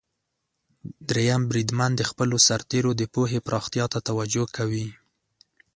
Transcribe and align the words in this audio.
دریم 1.09 1.41
بریدمن 1.49 1.91
د 1.95 2.01
خپلو 2.09 2.35
سرتیرو 2.47 2.91
د 2.97 3.01
پوهې 3.13 3.39
پراختیا 3.47 3.85
ته 3.93 3.99
توجه 4.09 4.45
کوي. 4.55 4.87